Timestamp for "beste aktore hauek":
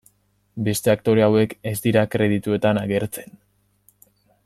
0.67-1.53